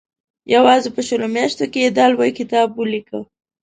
[0.53, 3.19] یوازې په شلو میاشتو کې یې دا لوی کتاب ولیکه.